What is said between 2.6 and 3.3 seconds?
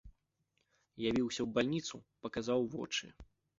вочы.